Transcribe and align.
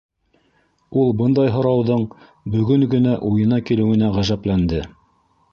Ул 1.01 1.11
бындай 1.19 1.51
һорауҙың 1.57 2.07
бөгөн 2.55 2.89
генә 2.97 3.15
уйына 3.31 3.63
килеүенә 3.71 4.13
гәжәпләнде. 4.19 4.85